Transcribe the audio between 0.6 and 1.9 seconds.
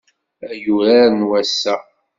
urar n wass-a.